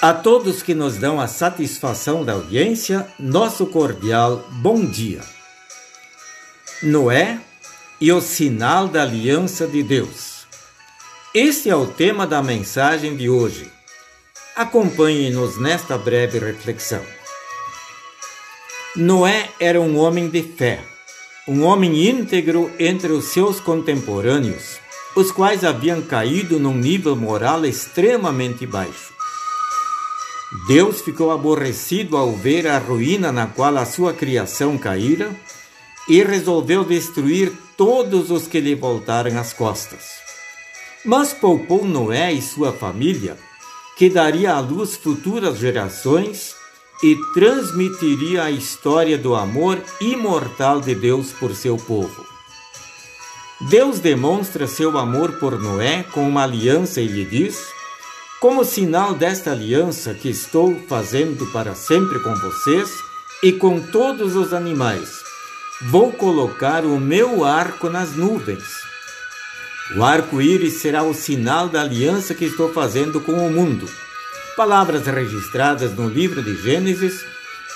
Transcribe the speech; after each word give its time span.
A 0.00 0.14
todos 0.14 0.62
que 0.62 0.76
nos 0.76 0.96
dão 0.96 1.20
a 1.20 1.26
satisfação 1.26 2.24
da 2.24 2.34
audiência, 2.34 3.04
nosso 3.18 3.66
cordial 3.66 4.46
bom 4.48 4.86
dia. 4.86 5.20
Noé 6.80 7.40
e 8.00 8.12
o 8.12 8.20
sinal 8.20 8.86
da 8.86 9.02
aliança 9.02 9.66
de 9.66 9.82
Deus. 9.82 10.46
Este 11.34 11.68
é 11.68 11.74
o 11.74 11.84
tema 11.84 12.28
da 12.28 12.40
mensagem 12.40 13.16
de 13.16 13.28
hoje. 13.28 13.68
Acompanhe-nos 14.54 15.60
nesta 15.60 15.98
breve 15.98 16.38
reflexão. 16.38 17.02
Noé 18.94 19.50
era 19.58 19.80
um 19.80 19.98
homem 19.98 20.28
de 20.28 20.44
fé, 20.44 20.80
um 21.48 21.64
homem 21.64 22.08
íntegro 22.08 22.70
entre 22.78 23.10
os 23.10 23.24
seus 23.24 23.58
contemporâneos, 23.58 24.78
os 25.16 25.32
quais 25.32 25.64
haviam 25.64 26.00
caído 26.02 26.60
num 26.60 26.76
nível 26.76 27.16
moral 27.16 27.66
extremamente 27.66 28.64
baixo. 28.64 29.17
Deus 30.66 31.02
ficou 31.02 31.30
aborrecido 31.30 32.16
ao 32.16 32.32
ver 32.32 32.66
a 32.66 32.78
ruína 32.78 33.30
na 33.30 33.46
qual 33.46 33.76
a 33.76 33.84
sua 33.84 34.14
criação 34.14 34.78
caíra 34.78 35.30
e 36.08 36.22
resolveu 36.22 36.84
destruir 36.84 37.52
todos 37.76 38.30
os 38.30 38.46
que 38.46 38.58
lhe 38.58 38.74
voltaram 38.74 39.38
as 39.38 39.52
costas. 39.52 40.06
Mas 41.04 41.34
poupou 41.34 41.84
Noé 41.84 42.32
e 42.32 42.40
sua 42.40 42.72
família, 42.72 43.36
que 43.96 44.08
daria 44.08 44.54
à 44.54 44.60
luz 44.60 44.96
futuras 44.96 45.58
gerações 45.58 46.54
e 47.02 47.14
transmitiria 47.34 48.44
a 48.44 48.50
história 48.50 49.18
do 49.18 49.34
amor 49.34 49.82
imortal 50.00 50.80
de 50.80 50.94
Deus 50.94 51.30
por 51.30 51.54
seu 51.54 51.76
povo. 51.76 52.26
Deus 53.68 54.00
demonstra 54.00 54.66
seu 54.66 54.96
amor 54.96 55.38
por 55.38 55.60
Noé 55.60 56.04
com 56.04 56.26
uma 56.26 56.44
aliança 56.44 57.00
e 57.00 57.06
lhe 57.06 57.24
diz 57.24 57.77
como 58.40 58.64
sinal 58.64 59.14
desta 59.14 59.50
aliança 59.50 60.14
que 60.14 60.28
estou 60.28 60.80
fazendo 60.88 61.44
para 61.46 61.74
sempre 61.74 62.20
com 62.20 62.34
vocês 62.36 62.88
e 63.42 63.52
com 63.52 63.80
todos 63.80 64.36
os 64.36 64.52
animais, 64.52 65.10
vou 65.90 66.12
colocar 66.12 66.84
o 66.84 67.00
meu 67.00 67.44
arco 67.44 67.90
nas 67.90 68.14
nuvens. 68.14 68.62
O 69.96 70.04
arco-íris 70.04 70.74
será 70.74 71.02
o 71.02 71.14
sinal 71.14 71.68
da 71.68 71.80
aliança 71.80 72.32
que 72.32 72.44
estou 72.44 72.72
fazendo 72.72 73.20
com 73.20 73.32
o 73.32 73.50
mundo. 73.50 73.88
Palavras 74.56 75.06
registradas 75.06 75.92
no 75.94 76.08
livro 76.08 76.40
de 76.40 76.54
Gênesis, 76.62 77.24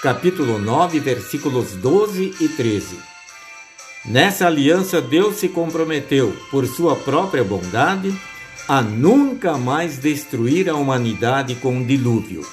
capítulo 0.00 0.58
9, 0.60 1.00
versículos 1.00 1.72
12 1.72 2.34
e 2.41 2.48
13. 2.48 2.98
Nessa 4.04 4.47
aliança, 4.47 5.00
Deus 5.00 5.36
se 5.36 5.48
comprometeu, 5.48 6.36
por 6.50 6.66
sua 6.66 6.94
própria 6.94 7.42
bondade, 7.42 8.12
a 8.68 8.80
nunca 8.80 9.58
mais 9.58 9.98
destruir 9.98 10.68
a 10.68 10.74
humanidade 10.74 11.55
com 11.56 11.77
um 11.77 11.84
dilúvio. 11.84 12.46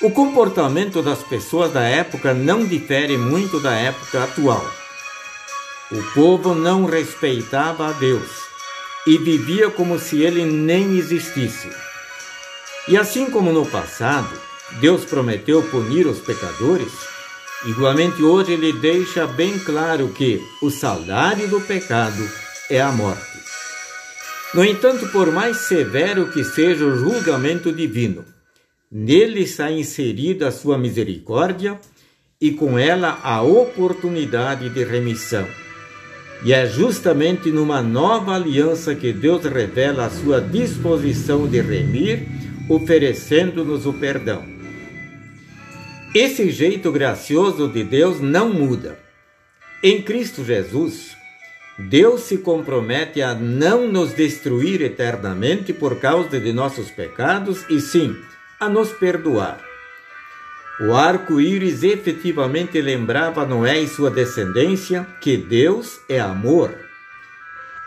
O 0.00 0.10
comportamento 0.10 1.02
das 1.02 1.22
pessoas 1.22 1.72
da 1.72 1.82
época 1.82 2.34
não 2.34 2.64
difere 2.64 3.16
muito 3.16 3.60
da 3.60 3.74
época 3.74 4.24
atual. 4.24 4.64
O 5.90 6.02
povo 6.14 6.54
não 6.54 6.84
respeitava 6.84 7.88
a 7.88 7.92
Deus 7.92 8.28
e 9.06 9.16
vivia 9.18 9.70
como 9.70 9.98
se 9.98 10.22
ele 10.22 10.44
nem 10.44 10.98
existisse. 10.98 11.70
E 12.88 12.96
assim 12.96 13.30
como 13.30 13.52
no 13.52 13.64
passado, 13.64 14.30
Deus 14.80 15.04
prometeu 15.04 15.62
punir 15.62 16.06
os 16.06 16.18
pecadores, 16.18 16.92
igualmente 17.66 18.22
hoje 18.22 18.52
ele 18.52 18.72
deixa 18.72 19.26
bem 19.26 19.58
claro 19.60 20.08
que 20.08 20.42
o 20.60 20.70
salário 20.70 21.48
do 21.48 21.60
pecado 21.60 22.28
é 22.68 22.80
a 22.80 22.90
morte. 22.90 23.35
No 24.56 24.64
entanto, 24.64 25.06
por 25.08 25.30
mais 25.30 25.58
severo 25.58 26.32
que 26.32 26.42
seja 26.42 26.82
o 26.82 26.96
julgamento 26.96 27.70
divino, 27.70 28.24
nele 28.90 29.40
está 29.40 29.70
inserida 29.70 30.48
a 30.48 30.50
sua 30.50 30.78
misericórdia 30.78 31.78
e 32.40 32.52
com 32.52 32.78
ela 32.78 33.20
a 33.22 33.42
oportunidade 33.42 34.70
de 34.70 34.82
remissão. 34.82 35.46
E 36.42 36.54
é 36.54 36.64
justamente 36.64 37.50
numa 37.50 37.82
nova 37.82 38.34
aliança 38.34 38.94
que 38.94 39.12
Deus 39.12 39.44
revela 39.44 40.06
a 40.06 40.10
sua 40.10 40.40
disposição 40.40 41.46
de 41.46 41.60
remir, 41.60 42.26
oferecendo-nos 42.70 43.84
o 43.84 43.92
perdão. 43.92 44.42
Esse 46.14 46.50
jeito 46.50 46.90
gracioso 46.90 47.68
de 47.68 47.84
Deus 47.84 48.22
não 48.22 48.48
muda. 48.48 48.98
Em 49.82 50.00
Cristo 50.00 50.42
Jesus, 50.42 51.15
Deus 51.78 52.22
se 52.22 52.38
compromete 52.38 53.20
a 53.20 53.34
não 53.34 53.86
nos 53.86 54.14
destruir 54.14 54.80
eternamente 54.80 55.74
por 55.74 56.00
causa 56.00 56.40
de 56.40 56.50
nossos 56.50 56.90
pecados 56.90 57.66
e 57.68 57.80
sim 57.80 58.16
a 58.58 58.66
nos 58.66 58.92
perdoar. 58.92 59.60
O 60.80 60.94
arco-íris 60.94 61.82
efetivamente 61.82 62.80
lembrava 62.80 63.44
Noé 63.44 63.80
e 63.80 63.88
sua 63.88 64.10
descendência 64.10 65.06
que 65.20 65.36
Deus 65.36 66.00
é 66.08 66.18
amor. 66.18 66.74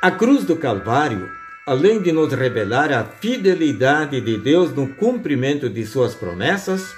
A 0.01 0.11
cruz 0.11 0.44
do 0.44 0.55
Calvário, 0.55 1.29
além 1.66 1.99
de 1.99 2.11
nos 2.11 2.31
revelar 2.31 2.94
a 2.94 3.03
fidelidade 3.03 4.22
de 4.22 4.38
Deus 4.38 4.72
no 4.72 4.88
cumprimento 4.88 5.67
de 5.67 5.85
suas 5.85 6.13
promessas, 6.13 6.94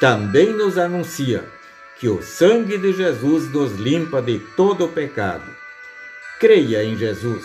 também 0.00 0.52
nos 0.52 0.78
anuncia 0.78 1.44
que 2.00 2.08
o 2.08 2.20
sangue 2.22 2.76
de 2.76 2.92
Jesus 2.92 3.52
nos 3.52 3.72
limpa 3.78 4.20
de 4.20 4.40
todo 4.56 4.84
o 4.84 4.88
pecado 4.88 5.63
creia 6.44 6.84
em 6.84 6.94
Jesus 6.94 7.42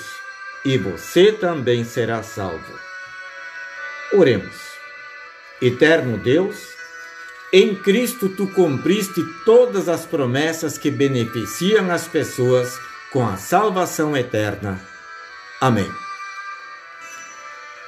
e 0.65 0.77
você 0.77 1.31
também 1.31 1.85
será 1.85 2.21
salvo. 2.21 2.77
Oremos. 4.11 4.57
Eterno 5.61 6.17
Deus, 6.17 6.57
em 7.53 7.75
Cristo 7.75 8.27
tu 8.27 8.45
cumpriste 8.47 9.21
todas 9.45 9.87
as 9.87 10.05
promessas 10.05 10.77
que 10.77 10.91
beneficiam 10.91 11.89
as 11.89 12.09
pessoas 12.09 12.77
com 13.09 13.25
a 13.25 13.37
salvação 13.37 14.17
eterna. 14.17 14.77
Amém. 15.61 15.89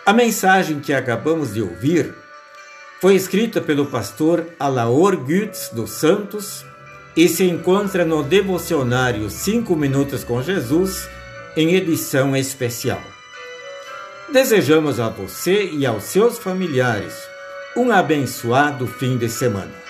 A 0.06 0.14
mensagem 0.14 0.80
que 0.80 0.94
acabamos 0.94 1.54
de 1.54 1.62
ouvir 1.62 2.16
foi 3.02 3.16
escrita 3.16 3.60
pelo 3.60 3.88
pastor 3.88 4.48
Alaor 4.58 5.18
Gutz 5.18 5.72
dos 5.74 5.90
Santos 5.90 6.66
e 7.16 7.28
se 7.28 7.44
encontra 7.44 8.06
no 8.06 8.24
devocionário 8.24 9.30
5 9.30 9.76
Minutos 9.76 10.24
com 10.24 10.42
Jesus, 10.42 11.10
em 11.56 11.76
edição 11.76 12.36
especial. 12.36 13.02
Desejamos 14.32 15.00
a 15.00 15.10
você 15.10 15.70
e 15.72 15.86
aos 15.86 16.04
seus 16.06 16.40
familiares 16.40 17.14
um 17.76 17.92
abençoado 17.92 18.88
fim 18.88 19.18
de 19.18 19.30
semana. 19.30 19.81